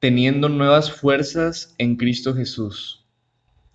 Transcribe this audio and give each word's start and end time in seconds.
teniendo 0.00 0.48
nuevas 0.48 0.90
fuerzas 0.90 1.74
en 1.76 1.96
Cristo 1.96 2.34
Jesús. 2.34 3.04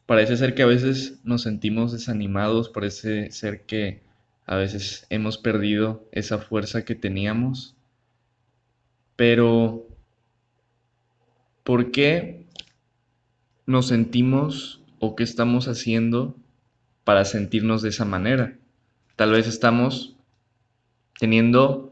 Parece 0.07 0.37
ser 0.37 0.55
que 0.55 0.63
a 0.63 0.67
veces 0.67 1.19
nos 1.23 1.43
sentimos 1.43 1.91
desanimados, 1.91 2.69
parece 2.69 3.31
ser 3.31 3.65
que 3.65 4.01
a 4.47 4.55
veces 4.55 5.05
hemos 5.09 5.37
perdido 5.37 6.07
esa 6.11 6.39
fuerza 6.39 6.83
que 6.83 6.95
teníamos, 6.95 7.75
pero 9.15 9.87
¿por 11.63 11.91
qué 11.91 12.45
nos 13.65 13.87
sentimos 13.87 14.81
o 14.99 15.15
qué 15.15 15.23
estamos 15.23 15.67
haciendo 15.67 16.35
para 17.03 17.25
sentirnos 17.25 17.83
de 17.83 17.89
esa 17.89 18.05
manera? 18.05 18.57
Tal 19.15 19.31
vez 19.31 19.47
estamos 19.47 20.15
teniendo 21.19 21.91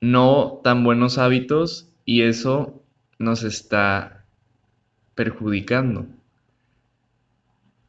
no 0.00 0.60
tan 0.64 0.84
buenos 0.84 1.16
hábitos 1.18 1.88
y 2.04 2.22
eso 2.22 2.83
nos 3.18 3.42
está 3.42 4.24
perjudicando. 5.14 6.06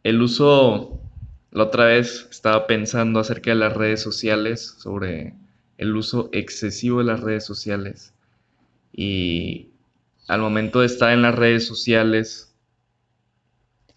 El 0.03 0.21
uso, 0.21 0.99
la 1.51 1.63
otra 1.63 1.85
vez 1.85 2.27
estaba 2.29 2.67
pensando 2.67 3.19
acerca 3.19 3.51
de 3.51 3.55
las 3.55 3.73
redes 3.73 4.01
sociales, 4.01 4.75
sobre 4.77 5.35
el 5.77 5.95
uso 5.95 6.29
excesivo 6.31 6.99
de 6.99 7.05
las 7.05 7.21
redes 7.21 7.45
sociales. 7.45 8.13
Y 8.93 9.69
al 10.27 10.41
momento 10.41 10.81
de 10.81 10.85
estar 10.85 11.11
en 11.11 11.21
las 11.21 11.35
redes 11.35 11.65
sociales, 11.67 12.55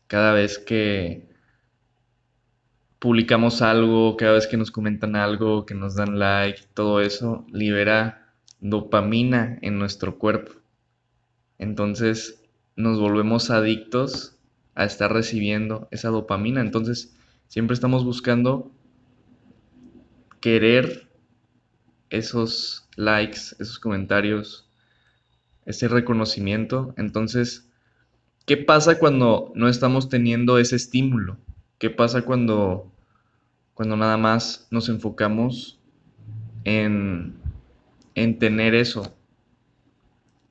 cada 0.07 0.33
vez 0.33 0.59
que 0.59 1.29
publicamos 2.99 3.63
algo, 3.63 4.17
cada 4.17 4.33
vez 4.33 4.47
que 4.47 4.57
nos 4.57 4.71
comentan 4.71 5.15
algo, 5.15 5.67
que 5.67 5.75
nos 5.75 5.95
dan 5.95 6.19
like, 6.19 6.63
todo 6.75 7.01
eso 7.01 7.47
libera 7.53 8.33
dopamina 8.61 9.59
en 9.63 9.79
nuestro 9.79 10.19
cuerpo. 10.19 10.58
Entonces 11.59 12.43
nos 12.77 13.01
volvemos 13.01 13.51
adictos 13.51 14.37
a 14.75 14.85
estar 14.85 15.13
recibiendo 15.13 15.89
esa 15.91 16.09
dopamina. 16.11 16.61
Entonces 16.61 17.17
siempre 17.49 17.75
estamos 17.75 18.05
buscando 18.05 18.71
querer 20.41 21.09
esos 22.11 22.89
likes, 22.97 23.41
esos 23.59 23.79
comentarios, 23.79 24.69
ese 25.67 25.89
reconocimiento. 25.89 26.95
Entonces, 26.97 27.69
¿qué 28.47 28.57
pasa 28.57 28.99
cuando 28.99 29.53
no 29.55 29.69
estamos 29.69 30.09
teniendo 30.09 30.59
ese 30.59 30.77
estímulo? 30.77 31.39
¿Qué 31.79 31.91
pasa 31.91 32.23
cuando, 32.23 32.93
cuando 33.75 33.97
nada 33.97 34.17
más 34.17 34.67
nos 34.71 34.89
enfocamos 34.89 35.79
en, 36.65 37.35
en 38.15 38.39
tener 38.39 38.75
eso? 38.75 39.18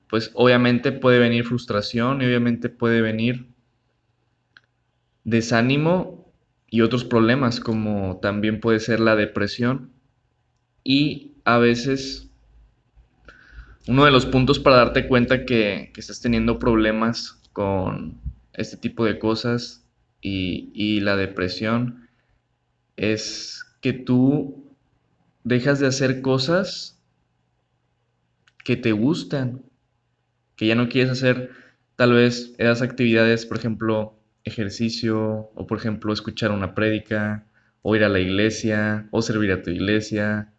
Pues 0.10 0.32
obviamente 0.34 0.92
puede 0.92 1.20
venir 1.20 1.46
frustración 1.46 2.22
y 2.22 2.26
obviamente 2.26 2.70
puede 2.70 3.02
venir 3.02 3.48
desánimo 5.24 6.34
y 6.70 6.82
otros 6.82 7.04
problemas 7.04 7.60
como 7.60 8.20
también 8.22 8.60
puede 8.60 8.80
ser 8.80 9.00
la 9.00 9.16
depresión. 9.16 9.92
Y 10.84 11.34
a 11.44 11.58
veces 11.58 12.30
uno 13.88 14.06
de 14.06 14.12
los 14.12 14.26
puntos 14.26 14.60
para 14.60 14.78
darte 14.78 15.08
cuenta 15.08 15.46
que, 15.46 15.92
que 15.94 16.02
estás 16.02 16.22
teniendo 16.22 16.60
problemas 16.60 17.42
con 17.54 18.20
este 18.54 18.78
tipo 18.78 19.06
de 19.06 19.20
cosas 19.20 19.88
y, 20.22 21.00
la 21.02 21.16
depresión 21.16 22.10
es 22.98 23.64
que 23.82 23.94
tú 23.94 24.76
dejas 25.44 25.80
de 25.80 25.88
hacer 25.88 26.22
cosas 26.22 27.00
que 28.64 28.76
te 28.76 28.92
gustan, 28.92 29.64
que 30.58 30.68
ya 30.68 30.76
no 30.76 30.90
quieres 30.90 31.12
hacer 31.12 31.52
tal 31.96 32.14
vez 32.14 32.54
esas 32.58 32.82
actividades, 32.82 33.46
por 33.46 33.58
ejemplo, 33.58 34.20
ejercicio, 34.44 35.50
o 35.56 35.68
por 35.68 35.78
ejemplo, 35.78 36.12
escuchar 36.12 36.52
una 36.52 36.76
prédica, 36.76 37.46
o 37.82 37.96
ir 37.96 38.04
a 38.04 38.10
la 38.10 38.20
iglesia, 38.20 39.08
o 39.12 39.22
servir 39.22 39.52
a 39.54 39.62
tu 39.62 39.70
iglesia. 39.70 40.52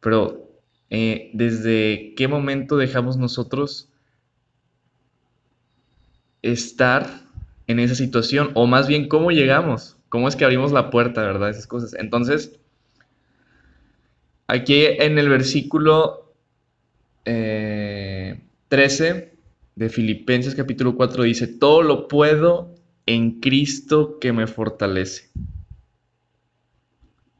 Pero, 0.00 0.50
eh, 0.90 1.30
¿desde 1.32 2.14
qué 2.16 2.28
momento 2.28 2.76
dejamos 2.76 3.16
nosotros 3.16 3.88
estar 6.42 7.06
en 7.66 7.78
esa 7.78 7.94
situación, 7.94 8.50
o 8.54 8.66
más 8.66 8.88
bien 8.88 9.08
cómo 9.08 9.30
llegamos, 9.30 9.96
cómo 10.08 10.28
es 10.28 10.36
que 10.36 10.44
abrimos 10.44 10.72
la 10.72 10.90
puerta, 10.90 11.22
¿verdad? 11.22 11.50
Esas 11.50 11.66
cosas. 11.66 11.94
Entonces, 11.94 12.58
aquí 14.48 14.84
en 14.84 15.18
el 15.18 15.28
versículo 15.28 16.34
13 17.24 18.42
eh, 19.08 19.29
de 19.80 19.88
Filipenses 19.88 20.54
capítulo 20.54 20.94
4 20.94 21.22
dice, 21.22 21.46
todo 21.46 21.80
lo 21.80 22.06
puedo 22.06 22.74
en 23.06 23.40
Cristo 23.40 24.18
que 24.20 24.30
me 24.30 24.46
fortalece. 24.46 25.30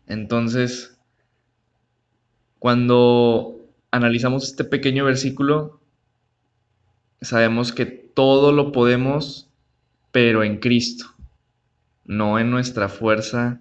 Entonces, 0.07 0.99
cuando 2.59 3.61
analizamos 3.91 4.45
este 4.45 4.65
pequeño 4.65 5.05
versículo, 5.05 5.83
sabemos 7.21 7.75
que 7.75 7.85
todo 7.85 8.53
lo 8.53 8.73
podemos 8.73 9.51
pero 10.11 10.43
en 10.43 10.61
Cristo, 10.61 11.15
no 12.07 12.39
en 12.39 12.51
nuestra 12.51 12.89
fuerza 12.89 13.61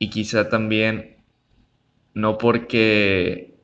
y 0.00 0.10
quizá 0.10 0.48
también 0.48 1.18
no 2.12 2.38
porque 2.38 3.55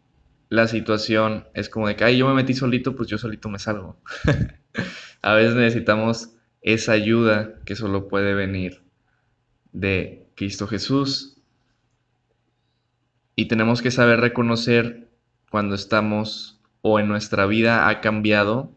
la 0.53 0.69
situación 0.69 1.47
es 1.55 1.71
como 1.71 1.89
de 1.89 1.97
que, 1.97 2.05
ay, 2.05 2.19
yo 2.19 2.29
me 2.29 2.35
metí 2.35 2.53
solito, 2.53 2.95
pues 2.95 3.09
yo 3.09 3.17
solito 3.17 3.49
me 3.49 3.59
salgo. 3.59 3.97
a 5.23 5.33
veces 5.33 5.55
necesitamos 5.55 6.29
esa 6.61 6.93
ayuda 6.93 7.55
que 7.65 7.75
solo 7.75 8.07
puede 8.07 8.35
venir 8.35 8.83
de 9.73 10.27
Cristo 10.35 10.67
Jesús. 10.67 11.39
Y 13.35 13.47
tenemos 13.47 13.81
que 13.81 13.91
saber 13.91 14.21
reconocer 14.21 15.09
cuando 15.51 15.75
estamos 15.75 16.61
o 16.83 17.01
en 17.01 17.09
nuestra 17.09 17.47
vida 17.47 17.89
ha 17.89 18.03
cambiado 18.03 18.71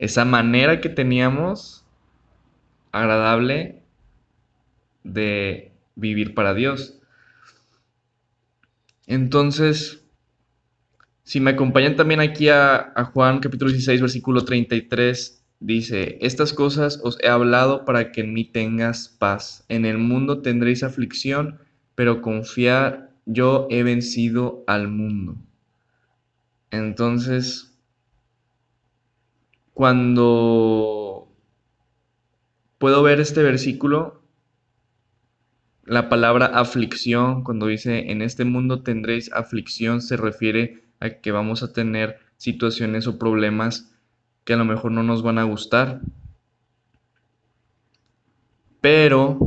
esa 0.00 0.24
manera 0.24 0.80
que 0.80 0.88
teníamos 0.88 1.86
agradable 2.90 3.84
de 5.04 5.70
vivir 5.94 6.34
para 6.34 6.54
Dios. 6.54 6.98
Entonces, 9.06 10.01
si 11.24 11.40
me 11.40 11.52
acompañan 11.52 11.96
también 11.96 12.20
aquí 12.20 12.48
a, 12.48 12.92
Juan 13.12 13.38
capítulo 13.40 13.70
16, 13.70 14.00
versículo 14.00 14.44
33, 14.44 15.44
dice, 15.60 16.18
estas 16.20 16.52
cosas 16.52 17.00
os 17.04 17.16
he 17.22 17.28
hablado 17.28 17.84
para 17.84 18.10
que 18.10 18.22
en 18.22 18.32
mí 18.34 18.44
tengas 18.44 19.08
paz. 19.08 19.64
En 19.68 19.84
el 19.84 19.98
mundo 19.98 20.42
tendréis 20.42 20.82
aflicción, 20.82 21.60
pero 21.94 22.22
confiar, 22.22 23.12
yo 23.24 23.68
he 23.70 23.84
vencido 23.84 24.64
al 24.66 24.88
mundo. 24.88 25.36
Entonces, 26.72 27.78
cuando 29.74 31.28
puedo 32.78 33.02
ver 33.04 33.20
este 33.20 33.42
versículo, 33.42 34.22
la 35.84 36.08
palabra 36.08 36.46
aflicción, 36.46 37.44
cuando 37.44 37.66
dice, 37.68 38.10
en 38.10 38.22
este 38.22 38.44
mundo 38.44 38.82
tendréis 38.82 39.32
aflicción, 39.32 40.00
se 40.00 40.16
refiere 40.16 40.81
que 41.10 41.32
vamos 41.32 41.62
a 41.62 41.72
tener 41.72 42.18
situaciones 42.36 43.06
o 43.06 43.18
problemas 43.18 43.92
que 44.44 44.54
a 44.54 44.56
lo 44.56 44.64
mejor 44.64 44.92
no 44.92 45.02
nos 45.02 45.22
van 45.22 45.38
a 45.38 45.44
gustar. 45.44 46.00
Pero 48.80 49.38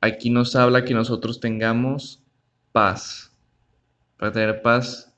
aquí 0.00 0.30
nos 0.30 0.56
habla 0.56 0.84
que 0.84 0.94
nosotros 0.94 1.40
tengamos 1.40 2.22
paz. 2.72 3.34
Para 4.16 4.32
tener 4.32 4.62
paz 4.62 5.14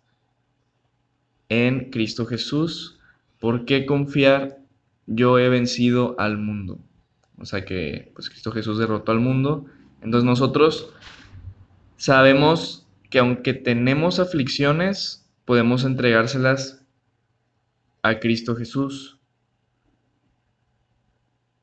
en 1.48 1.90
Cristo 1.90 2.26
Jesús. 2.26 3.00
¿Por 3.40 3.64
qué 3.64 3.86
confiar? 3.86 4.60
Yo 5.06 5.38
he 5.38 5.48
vencido 5.48 6.14
al 6.18 6.38
mundo. 6.38 6.78
O 7.38 7.44
sea 7.44 7.64
que 7.64 8.12
pues 8.14 8.30
Cristo 8.30 8.52
Jesús 8.52 8.78
derrotó 8.78 9.10
al 9.10 9.18
mundo. 9.20 9.66
Entonces 10.00 10.24
nosotros 10.24 10.92
sabemos 11.96 12.81
que 13.12 13.18
aunque 13.18 13.52
tenemos 13.52 14.18
aflicciones, 14.18 15.30
podemos 15.44 15.84
entregárselas 15.84 16.82
a 18.00 18.18
Cristo 18.20 18.56
Jesús. 18.56 19.20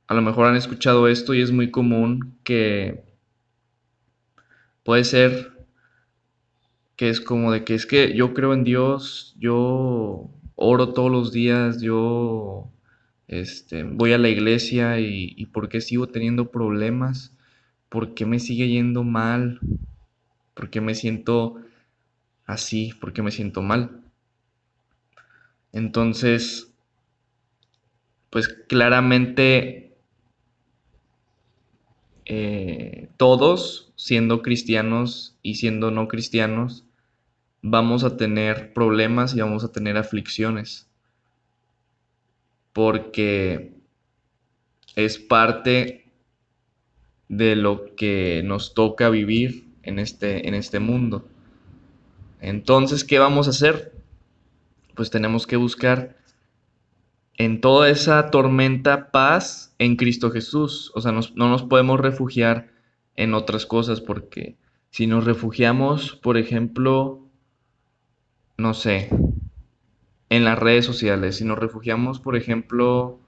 A 0.05 0.13
lo 0.13 0.21
mejor 0.21 0.45
han 0.45 0.55
escuchado 0.55 1.07
esto 1.07 1.33
y 1.33 1.41
es 1.41 1.51
muy 1.51 1.71
común 1.71 2.37
que 2.43 3.03
puede 4.83 5.03
ser 5.03 5.51
que 6.95 7.09
es 7.09 7.19
como 7.19 7.51
de 7.51 7.63
que 7.63 7.73
es 7.73 7.87
que 7.87 8.15
yo 8.15 8.35
creo 8.35 8.53
en 8.53 8.63
Dios, 8.63 9.35
yo 9.39 10.29
oro 10.53 10.93
todos 10.93 11.09
los 11.09 11.31
días, 11.31 11.81
yo 11.81 12.71
este, 13.27 13.81
voy 13.83 14.13
a 14.13 14.19
la 14.19 14.29
iglesia 14.29 14.99
y, 14.99 15.47
¿por 15.47 15.67
qué 15.67 15.81
sigo 15.81 16.09
teniendo 16.09 16.51
problemas? 16.51 17.35
¿Por 17.89 18.13
qué 18.13 18.27
me 18.27 18.37
sigue 18.37 18.67
yendo 18.67 19.03
mal? 19.03 19.59
¿Por 20.59 20.69
qué 20.69 20.81
me 20.81 20.93
siento 20.93 21.55
así? 22.45 22.91
¿Por 22.99 23.13
qué 23.13 23.21
me 23.21 23.31
siento 23.31 23.61
mal? 23.61 24.01
Entonces, 25.71 26.73
pues 28.29 28.49
claramente 28.67 29.95
eh, 32.25 33.07
todos, 33.15 33.93
siendo 33.95 34.41
cristianos 34.41 35.37
y 35.41 35.55
siendo 35.55 35.91
no 35.91 36.09
cristianos, 36.09 36.83
vamos 37.61 38.03
a 38.03 38.17
tener 38.17 38.73
problemas 38.73 39.33
y 39.33 39.39
vamos 39.39 39.63
a 39.63 39.71
tener 39.71 39.95
aflicciones. 39.95 40.89
Porque 42.73 43.75
es 44.97 45.19
parte 45.19 46.11
de 47.29 47.55
lo 47.55 47.95
que 47.95 48.41
nos 48.43 48.73
toca 48.73 49.09
vivir 49.09 49.68
en 49.83 49.99
este, 49.99 50.47
en 50.47 50.53
este 50.53 50.79
mundo. 50.79 51.27
Entonces, 52.41 53.03
¿qué 53.03 53.19
vamos 53.19 53.47
a 53.47 53.51
hacer? 53.51 53.93
Pues 54.95 55.09
tenemos 55.09 55.47
que 55.47 55.55
buscar 55.55 56.17
en 57.37 57.61
toda 57.61 57.89
esa 57.89 58.31
tormenta 58.31 59.11
paz 59.11 59.73
en 59.77 59.95
Cristo 59.95 60.31
Jesús. 60.31 60.91
O 60.95 61.01
sea, 61.01 61.11
no 61.11 61.49
nos 61.49 61.63
podemos 61.63 61.99
refugiar 61.99 62.69
en 63.15 63.33
otras 63.33 63.65
cosas 63.65 64.01
porque 64.01 64.57
si 64.91 65.07
nos 65.07 65.25
refugiamos, 65.25 66.15
por 66.15 66.37
ejemplo, 66.37 67.21
no 68.57 68.73
sé, 68.73 69.09
en 70.29 70.45
las 70.45 70.57
redes 70.59 70.85
sociales, 70.85 71.37
si 71.37 71.45
nos 71.45 71.57
refugiamos, 71.57 72.19
por 72.19 72.35
ejemplo, 72.35 73.19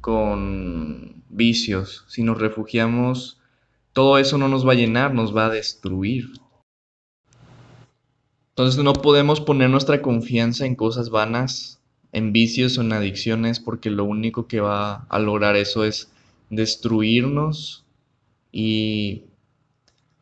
con 0.00 1.22
vicios, 1.28 2.04
si 2.08 2.22
nos 2.22 2.38
refugiamos, 2.38 3.40
todo 3.94 4.18
eso 4.18 4.36
no 4.36 4.48
nos 4.48 4.66
va 4.66 4.72
a 4.72 4.76
llenar, 4.76 5.14
nos 5.14 5.34
va 5.34 5.46
a 5.46 5.50
destruir. 5.50 6.32
Entonces 8.50 8.82
no 8.82 8.92
podemos 8.92 9.40
poner 9.40 9.70
nuestra 9.70 10.02
confianza 10.02 10.66
en 10.66 10.74
cosas 10.74 11.10
vanas, 11.10 11.80
en 12.12 12.32
vicios 12.32 12.76
o 12.76 12.82
en 12.82 12.92
adicciones, 12.92 13.60
porque 13.60 13.90
lo 13.90 14.04
único 14.04 14.46
que 14.46 14.60
va 14.60 15.06
a 15.08 15.18
lograr 15.18 15.56
eso 15.56 15.84
es 15.84 16.12
destruirnos 16.50 17.84
y 18.52 19.24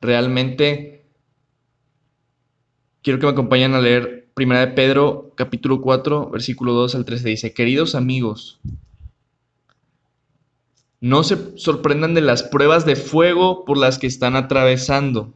realmente 0.00 1.04
quiero 3.02 3.18
que 3.18 3.26
me 3.26 3.32
acompañen 3.32 3.74
a 3.74 3.80
leer 3.80 4.28
Primera 4.34 4.60
de 4.60 4.72
Pedro, 4.72 5.32
capítulo 5.34 5.82
4, 5.82 6.30
versículo 6.30 6.72
2 6.72 6.94
al 6.94 7.04
13. 7.04 7.28
Dice, 7.28 7.52
queridos 7.52 7.94
amigos, 7.94 8.60
no 11.02 11.22
se 11.22 11.58
sorprendan 11.58 12.14
de 12.14 12.22
las 12.22 12.42
pruebas 12.42 12.86
de 12.86 12.96
fuego 12.96 13.66
por 13.66 13.76
las 13.76 13.98
que 13.98 14.06
están 14.06 14.36
atravesando 14.36 15.34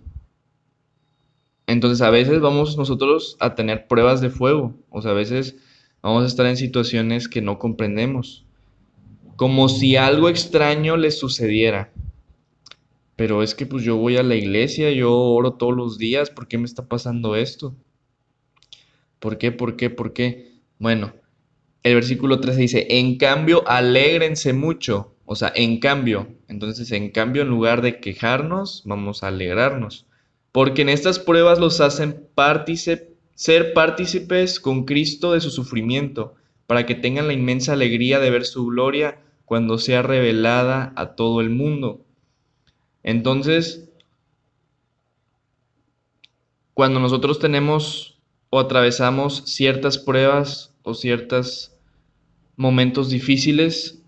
entonces 1.67 2.01
a 2.01 2.11
veces 2.11 2.41
vamos 2.41 2.77
nosotros 2.77 3.37
a 3.41 3.55
tener 3.55 3.89
pruebas 3.89 4.21
de 4.21 4.31
fuego, 4.31 4.75
o 4.89 5.03
sea, 5.03 5.11
a 5.11 5.15
veces 5.15 5.57
vamos 6.01 6.23
a 6.23 6.27
estar 6.27 6.47
en 6.47 6.57
situaciones 6.57 7.29
que 7.29 7.43
no 7.43 7.59
comprendemos, 7.59 8.47
como 9.35 9.69
si 9.69 9.97
algo 9.97 10.29
extraño 10.29 10.97
les 10.97 11.19
sucediera. 11.19 11.93
Pero 13.17 13.43
es 13.43 13.55
que 13.55 13.67
pues 13.67 13.83
yo 13.83 13.97
voy 13.97 14.17
a 14.17 14.23
la 14.23 14.37
iglesia, 14.37 14.91
yo 14.93 15.13
oro 15.13 15.55
todos 15.55 15.75
los 15.75 15.99
días, 15.99 16.31
¿por 16.31 16.47
qué 16.47 16.59
me 16.59 16.67
está 16.67 16.87
pasando 16.87 17.35
esto? 17.35 17.75
¿Por 19.19 19.39
qué? 19.39 19.51
¿Por 19.51 19.77
qué? 19.77 19.91
¿Por 19.91 20.13
qué? 20.13 20.53
Bueno, 20.79 21.15
el 21.83 21.95
versículo 21.95 22.41
13 22.41 22.61
dice, 22.61 22.87
en 22.91 23.17
cambio, 23.17 23.67
alégrense 23.67 24.53
mucho. 24.53 25.16
O 25.27 25.37
sea, 25.37 25.53
en 25.55 25.81
cambio, 25.81 26.29
entonces 26.49 26.91
en 26.93 27.11
cambio, 27.11 27.43
en 27.43 27.49
lugar 27.49 27.83
de 27.83 28.01
quejarnos, 28.01 28.83
vamos 28.87 29.23
a 29.23 29.29
alegrarnos 29.29 30.07
porque 30.57 30.81
en 30.81 30.89
estas 30.89 31.19
pruebas 31.19 31.59
los 31.59 31.83
hacen 31.83 32.29
ser 33.35 33.75
partícipes 33.75 34.59
con 34.59 34.87
Cristo 34.87 35.35
de 35.35 35.43
su 35.43 35.51
sufrimiento, 35.51 36.35
para 36.67 36.87
que 36.87 36.95
tengan 36.95 37.27
la 37.27 37.35
inmensa 37.35 37.75
alegría 37.75 38.21
de 38.21 38.31
ver 38.31 38.47
su 38.47 38.65
gloria 38.65 39.21
cuando 39.45 39.77
sea 39.77 40.01
revelada 40.01 40.95
a 40.97 41.15
todo 41.15 41.43
el 41.43 41.51
mundo. 41.51 42.07
Entonces, 43.03 43.91
cuando 46.73 47.01
nosotros 47.01 47.39
tenemos 47.39 48.19
o 48.49 48.59
atravesamos 48.59 49.43
ciertas 49.45 49.99
pruebas 49.99 50.75
o 50.85 50.95
ciertos 50.95 51.77
momentos 52.57 53.11
difíciles, 53.11 54.03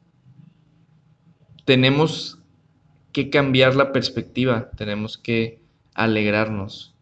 tenemos 1.69 2.38
que 3.12 3.29
cambiar 3.29 3.76
la 3.76 3.93
perspectiva, 3.93 4.70
tenemos 4.70 5.19
que 5.19 5.61
alegrarnos. 5.93 6.94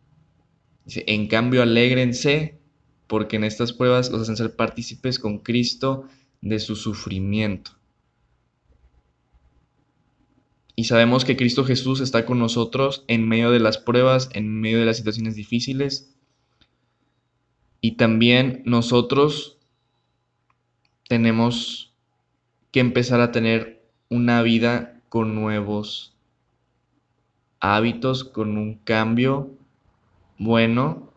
en 0.89 1.29
cambio, 1.29 1.63
alégrense 1.63 2.59
porque 3.07 3.37
en 3.37 3.45
estas 3.45 3.73
pruebas 3.73 4.11
los 4.11 4.23
hacen 4.23 4.37
ser 4.37 4.57
partícipes 4.57 5.21
con 5.21 5.39
Cristo 5.39 6.09
de 6.41 6.59
su 6.59 6.75
sufrimiento. 6.75 7.79
Y 10.75 10.87
sabemos 10.87 11.25
que 11.25 11.37
Cristo 11.37 11.65
Jesús 11.65 12.01
está 12.01 12.27
con 12.27 12.41
nosotros 12.41 13.05
en 13.07 13.29
medio 13.29 13.53
de 13.53 13.61
las 13.61 13.79
pruebas, 13.79 14.31
en 14.33 14.61
medio 14.61 14.81
de 14.81 14.87
las 14.87 14.97
situaciones 14.97 15.37
difíciles. 15.37 16.13
Y 17.81 17.93
también 17.93 18.63
nosotros 18.65 19.59
tenemos 21.09 21.95
que 22.73 22.81
empezar 22.81 23.21
a 23.21 23.31
tener 23.31 23.76
una 24.09 24.43
vida 24.43 25.01
con 25.09 25.35
nuevos 25.35 26.15
hábitos, 27.61 28.25
con 28.25 28.59
un 28.59 28.75
cambio 28.77 29.51
bueno, 30.39 31.13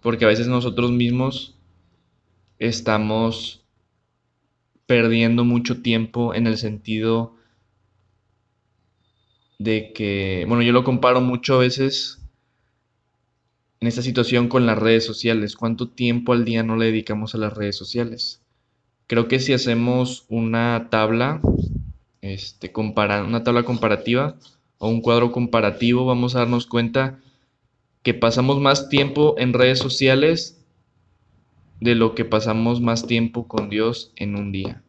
porque 0.00 0.24
a 0.24 0.28
veces 0.28 0.46
nosotros 0.46 0.90
mismos 0.90 1.56
estamos 2.58 3.64
perdiendo 4.86 5.44
mucho 5.44 5.80
tiempo 5.80 6.34
en 6.34 6.46
el 6.46 6.58
sentido 6.58 7.36
de 9.58 9.92
que, 9.92 10.44
bueno, 10.48 10.62
yo 10.62 10.72
lo 10.72 10.84
comparo 10.84 11.20
mucho 11.20 11.54
a 11.54 11.58
veces 11.58 12.20
en 13.80 13.88
esta 13.88 14.02
situación 14.02 14.48
con 14.48 14.66
las 14.66 14.78
redes 14.78 15.04
sociales. 15.04 15.56
¿Cuánto 15.56 15.88
tiempo 15.88 16.32
al 16.32 16.44
día 16.44 16.62
no 16.62 16.76
le 16.76 16.86
dedicamos 16.86 17.34
a 17.34 17.38
las 17.38 17.52
redes 17.52 17.76
sociales? 17.76 18.42
Creo 19.06 19.28
que 19.28 19.40
si 19.40 19.52
hacemos 19.52 20.24
una 20.28 20.88
tabla, 20.90 21.40
este, 22.22 22.72
compara 22.72 23.22
una 23.22 23.44
tabla 23.44 23.64
comparativa, 23.64 24.36
o 24.78 24.88
un 24.88 25.00
cuadro 25.00 25.30
comparativo, 25.30 26.06
vamos 26.06 26.34
a 26.34 26.40
darnos 26.40 26.66
cuenta 26.66 27.20
que 28.02 28.14
pasamos 28.14 28.60
más 28.60 28.88
tiempo 28.88 29.36
en 29.38 29.52
redes 29.52 29.78
sociales 29.78 30.64
de 31.80 31.94
lo 31.94 32.14
que 32.14 32.24
pasamos 32.24 32.80
más 32.80 33.06
tiempo 33.06 33.46
con 33.46 33.68
Dios 33.68 34.12
en 34.16 34.34
un 34.34 34.50
día. 34.50 34.82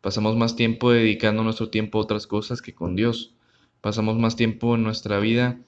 Pasamos 0.00 0.36
más 0.36 0.54
tiempo 0.54 0.92
dedicando 0.92 1.42
nuestro 1.42 1.70
tiempo 1.70 1.98
a 1.98 2.02
otras 2.02 2.26
cosas 2.28 2.62
que 2.62 2.74
con 2.74 2.94
Dios. 2.94 3.34
Pasamos 3.80 4.16
más 4.16 4.36
tiempo 4.36 4.76
en 4.76 4.84
nuestra 4.84 5.18
vida 5.18 5.58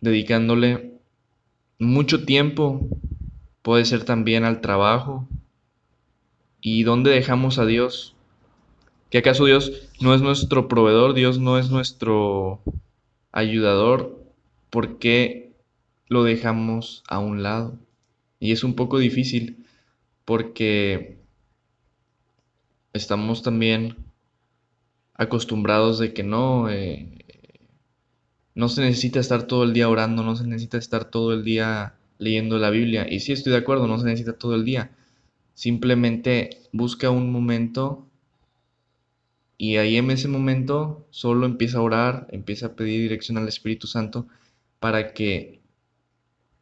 dedicándole 0.00 0.92
mucho 1.78 2.24
tiempo. 2.24 2.88
Puede 3.62 3.84
ser 3.84 4.04
también 4.04 4.44
al 4.44 4.60
trabajo. 4.60 5.26
¿Y 6.60 6.84
dónde 6.84 7.10
dejamos 7.10 7.58
a 7.58 7.66
Dios? 7.66 8.13
¿Que 9.14 9.18
acaso 9.18 9.44
Dios 9.44 9.70
no 10.00 10.12
es 10.12 10.22
nuestro 10.22 10.66
proveedor? 10.66 11.14
Dios 11.14 11.38
no 11.38 11.56
es 11.56 11.70
nuestro 11.70 12.64
ayudador. 13.30 14.20
¿Por 14.70 14.98
qué 14.98 15.54
lo 16.08 16.24
dejamos 16.24 17.04
a 17.06 17.20
un 17.20 17.44
lado? 17.44 17.78
Y 18.40 18.50
es 18.50 18.64
un 18.64 18.74
poco 18.74 18.98
difícil 18.98 19.68
porque 20.24 21.20
estamos 22.92 23.44
también 23.44 23.98
acostumbrados 25.14 26.00
de 26.00 26.12
que 26.12 26.24
no, 26.24 26.68
eh, 26.68 27.24
no 28.56 28.68
se 28.68 28.80
necesita 28.80 29.20
estar 29.20 29.44
todo 29.44 29.62
el 29.62 29.74
día 29.74 29.88
orando, 29.88 30.24
no 30.24 30.34
se 30.34 30.44
necesita 30.44 30.78
estar 30.78 31.04
todo 31.04 31.32
el 31.34 31.44
día 31.44 31.94
leyendo 32.18 32.58
la 32.58 32.70
Biblia. 32.70 33.06
Y 33.08 33.20
sí 33.20 33.30
estoy 33.30 33.52
de 33.52 33.58
acuerdo, 33.58 33.86
no 33.86 33.96
se 33.96 34.06
necesita 34.06 34.36
todo 34.36 34.56
el 34.56 34.64
día. 34.64 34.90
Simplemente 35.54 36.62
busca 36.72 37.10
un 37.10 37.30
momento 37.30 38.10
y 39.58 39.76
ahí 39.76 39.96
en 39.96 40.10
ese 40.10 40.28
momento 40.28 41.06
solo 41.10 41.46
empieza 41.46 41.78
a 41.78 41.82
orar, 41.82 42.26
empieza 42.30 42.66
a 42.66 42.76
pedir 42.76 43.02
dirección 43.02 43.38
al 43.38 43.48
Espíritu 43.48 43.86
Santo 43.86 44.26
para 44.80 45.14
que 45.14 45.60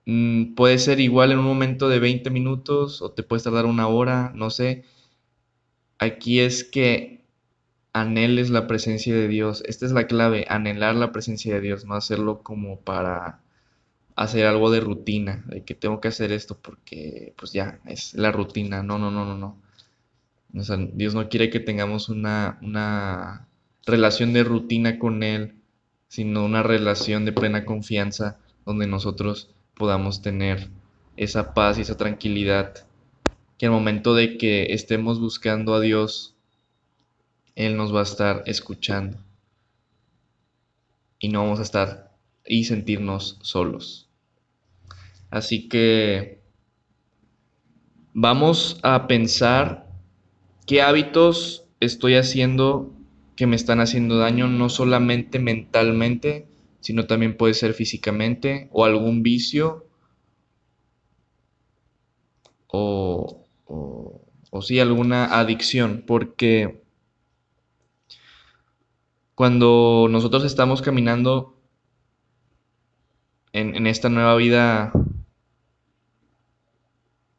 mm, 0.06 0.54
puede 0.54 0.78
ser 0.78 1.00
igual 1.00 1.32
en 1.32 1.38
un 1.38 1.44
momento 1.44 1.88
de 1.88 1.98
20 1.98 2.30
minutos 2.30 3.02
o 3.02 3.10
te 3.12 3.22
puedes 3.22 3.44
tardar 3.44 3.66
una 3.66 3.88
hora, 3.88 4.32
no 4.34 4.50
sé. 4.50 4.84
Aquí 5.98 6.40
es 6.40 6.64
que 6.64 7.24
anheles 7.92 8.50
la 8.50 8.66
presencia 8.66 9.14
de 9.14 9.28
Dios. 9.28 9.62
Esta 9.66 9.86
es 9.86 9.92
la 9.92 10.06
clave, 10.06 10.46
anhelar 10.48 10.94
la 10.96 11.12
presencia 11.12 11.54
de 11.54 11.60
Dios, 11.62 11.84
no 11.86 11.94
hacerlo 11.94 12.42
como 12.42 12.80
para 12.80 13.40
hacer 14.16 14.46
algo 14.46 14.70
de 14.70 14.80
rutina, 14.80 15.44
de 15.48 15.64
que 15.64 15.74
tengo 15.76 16.00
que 16.00 16.08
hacer 16.08 16.32
esto 16.32 16.58
porque 16.62 17.34
pues 17.38 17.52
ya 17.52 17.80
es 17.86 18.14
la 18.14 18.32
rutina. 18.32 18.82
No, 18.82 18.98
no, 18.98 19.10
no, 19.10 19.24
no, 19.26 19.38
no. 19.38 19.62
Dios 20.52 21.14
no 21.14 21.28
quiere 21.28 21.50
que 21.50 21.60
tengamos 21.60 22.08
una, 22.08 22.58
una 22.60 23.48
relación 23.86 24.32
de 24.32 24.44
rutina 24.44 24.98
con 24.98 25.22
Él, 25.22 25.54
sino 26.08 26.44
una 26.44 26.62
relación 26.62 27.24
de 27.24 27.32
plena 27.32 27.64
confianza 27.64 28.38
donde 28.66 28.86
nosotros 28.86 29.54
podamos 29.74 30.20
tener 30.20 30.68
esa 31.16 31.54
paz 31.54 31.78
y 31.78 31.82
esa 31.82 31.96
tranquilidad 31.96 32.86
que 33.58 33.66
al 33.66 33.72
momento 33.72 34.14
de 34.14 34.36
que 34.36 34.72
estemos 34.74 35.20
buscando 35.20 35.74
a 35.74 35.80
Dios, 35.80 36.34
Él 37.54 37.76
nos 37.76 37.94
va 37.94 38.00
a 38.00 38.04
estar 38.04 38.42
escuchando 38.46 39.18
y 41.18 41.28
no 41.28 41.44
vamos 41.44 41.60
a 41.60 41.62
estar 41.62 42.12
y 42.44 42.64
sentirnos 42.64 43.38
solos. 43.42 44.08
Así 45.30 45.68
que 45.68 46.42
vamos 48.12 48.78
a 48.82 49.06
pensar 49.06 49.91
qué 50.66 50.82
hábitos 50.82 51.66
estoy 51.80 52.14
haciendo 52.14 52.92
que 53.36 53.46
me 53.46 53.56
están 53.56 53.80
haciendo 53.80 54.18
daño, 54.18 54.46
no 54.48 54.68
solamente 54.68 55.38
mentalmente, 55.38 56.46
sino 56.80 57.06
también 57.06 57.36
puede 57.36 57.54
ser 57.54 57.74
físicamente 57.74 58.68
o 58.72 58.84
algún 58.84 59.22
vicio 59.22 59.86
o, 62.66 63.46
o, 63.66 64.62
sí 64.62 64.80
alguna 64.80 65.38
adicción, 65.38 66.04
porque 66.06 66.82
cuando 69.34 70.06
nosotros 70.10 70.44
estamos 70.44 70.82
caminando 70.82 71.56
en, 73.52 73.74
en 73.74 73.86
esta 73.86 74.08
nueva 74.08 74.36
vida, 74.36 74.92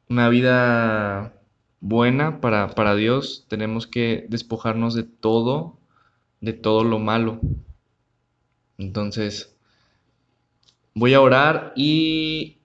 una 0.10 0.30
vida 0.30 1.34
buena 1.84 2.40
para, 2.40 2.70
para 2.70 2.96
Dios, 2.96 3.46
tenemos 3.50 3.88
que 3.88 4.26
despojarnos 4.30 4.96
de 4.96 5.04
todo, 5.04 5.78
de 6.40 6.54
todo 6.54 6.86
lo 6.86 6.98
malo. 6.98 7.42
Entonces, 8.78 9.54
voy 10.96 11.14
a 11.14 11.22
orar 11.22 11.74
y... 11.76 12.58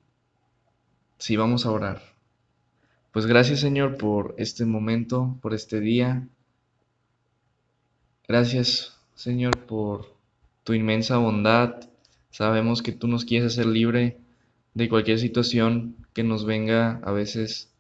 Sí, 1.18 1.36
vamos 1.36 1.66
a 1.66 1.72
orar. 1.72 2.00
Pues 3.10 3.26
gracias 3.26 3.58
Señor 3.58 3.96
por 3.96 4.36
este 4.38 4.64
momento, 4.64 5.36
por 5.42 5.52
este 5.52 5.80
día. 5.80 6.28
Gracias 8.28 9.00
Señor 9.16 9.58
por 9.66 10.14
tu 10.62 10.74
inmensa 10.74 11.16
bondad. 11.16 11.88
Sabemos 12.30 12.82
que 12.82 12.92
tú 12.92 13.08
nos 13.08 13.24
quieres 13.24 13.54
hacer 13.54 13.66
libre 13.66 14.20
de 14.74 14.88
cualquier 14.88 15.18
situación 15.18 15.96
que 16.12 16.22
nos 16.22 16.44
venga 16.44 17.00
a 17.02 17.10
veces 17.10 17.72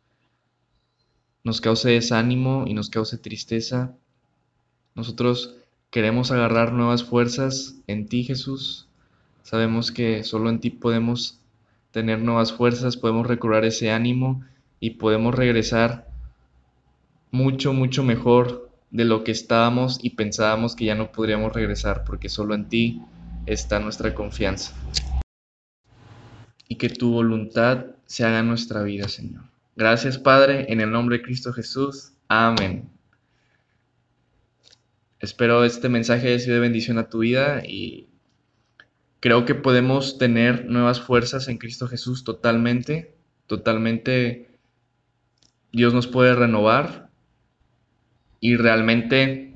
nos 1.48 1.62
cause 1.62 1.88
desánimo 1.88 2.64
y 2.66 2.74
nos 2.74 2.90
cause 2.90 3.16
tristeza. 3.16 3.96
Nosotros 4.94 5.56
queremos 5.88 6.30
agarrar 6.30 6.74
nuevas 6.74 7.04
fuerzas 7.04 7.76
en 7.86 8.06
ti, 8.06 8.22
Jesús. 8.22 8.86
Sabemos 9.44 9.90
que 9.90 10.24
solo 10.24 10.50
en 10.50 10.60
ti 10.60 10.68
podemos 10.68 11.40
tener 11.90 12.18
nuevas 12.20 12.52
fuerzas, 12.52 12.98
podemos 12.98 13.26
recobrar 13.26 13.64
ese 13.64 13.90
ánimo 13.90 14.44
y 14.78 14.90
podemos 14.90 15.34
regresar 15.34 16.06
mucho, 17.30 17.72
mucho 17.72 18.04
mejor 18.04 18.70
de 18.90 19.06
lo 19.06 19.24
que 19.24 19.32
estábamos 19.32 19.98
y 20.04 20.10
pensábamos 20.10 20.76
que 20.76 20.84
ya 20.84 20.96
no 20.96 21.12
podríamos 21.12 21.54
regresar, 21.54 22.04
porque 22.04 22.28
solo 22.28 22.54
en 22.54 22.68
ti 22.68 23.00
está 23.46 23.80
nuestra 23.80 24.14
confianza. 24.14 24.74
Y 26.68 26.74
que 26.74 26.90
tu 26.90 27.10
voluntad 27.10 27.86
se 28.04 28.26
haga 28.26 28.40
en 28.40 28.48
nuestra 28.48 28.82
vida, 28.82 29.08
Señor. 29.08 29.44
Gracias, 29.78 30.18
Padre, 30.18 30.72
en 30.72 30.80
el 30.80 30.90
nombre 30.90 31.18
de 31.18 31.22
Cristo 31.22 31.52
Jesús. 31.52 32.10
Amén. 32.26 32.90
Espero 35.20 35.62
este 35.62 35.88
mensaje 35.88 36.26
haya 36.26 36.38
sido 36.40 36.54
de 36.54 36.60
bendición 36.62 36.98
a 36.98 37.08
tu 37.08 37.20
vida 37.20 37.62
y 37.64 38.08
creo 39.20 39.44
que 39.44 39.54
podemos 39.54 40.18
tener 40.18 40.64
nuevas 40.64 41.00
fuerzas 41.00 41.46
en 41.46 41.58
Cristo 41.58 41.86
Jesús 41.86 42.24
totalmente, 42.24 43.14
totalmente 43.46 44.50
Dios 45.70 45.94
nos 45.94 46.08
puede 46.08 46.34
renovar 46.34 47.08
y 48.40 48.56
realmente 48.56 49.54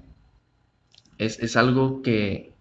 es, 1.18 1.56
algo 1.56 2.00
que, 2.02 2.52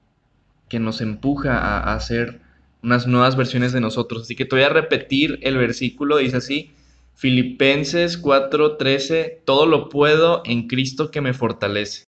que, 0.68 0.80
nos 0.80 1.00
empuja 1.00 1.60
a, 1.60 1.94
hacer 1.94 2.42
unas 2.82 3.06
nuevas 3.06 3.36
versiones 3.36 3.72
de 3.72 3.82
nosotros. 3.82 4.24
Así 4.24 4.36
que 4.36 4.46
te 4.46 4.56
voy 4.56 4.66
a 4.66 4.70
repetir 4.70 5.38
el 5.44 5.58
versículo, 5.58 6.18
dice 6.18 6.38
así, 6.38 6.74
Filipenses 7.16 8.18
4:13, 8.18 9.42
todo 9.46 9.66
lo 9.66 9.90
puedo 9.90 10.42
en 10.46 10.68
Cristo 10.68 11.12
que 11.12 11.22
me 11.22 11.34
fortalece. 11.34 12.06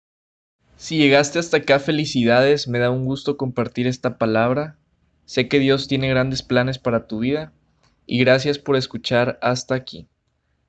Si 0.75 0.97
llegaste 0.97 1.39
hasta 1.39 1.57
acá, 1.57 1.79
felicidades, 1.79 2.67
me 2.67 2.79
da 2.79 2.89
un 2.89 3.05
gusto 3.05 3.37
compartir 3.37 3.87
esta 3.87 4.17
palabra. 4.17 4.77
Sé 5.25 5.47
que 5.47 5.59
Dios 5.59 5.87
tiene 5.87 6.09
grandes 6.09 6.43
planes 6.43 6.79
para 6.79 7.07
tu 7.07 7.19
vida 7.19 7.53
y 8.05 8.19
gracias 8.19 8.59
por 8.59 8.75
escuchar 8.75 9.39
hasta 9.41 9.75
aquí. 9.75 10.07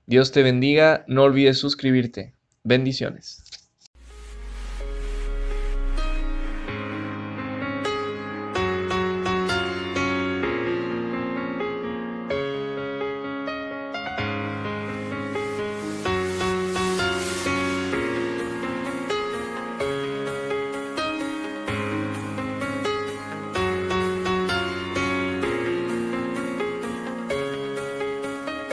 Dios 0.06 0.32
te 0.32 0.42
bendiga, 0.42 1.04
no 1.08 1.22
olvides 1.22 1.58
suscribirte. 1.58 2.34
Bendiciones. 2.62 3.43